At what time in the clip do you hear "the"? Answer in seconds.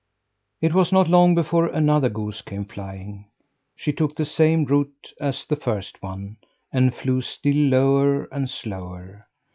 4.15-4.25, 5.45-5.55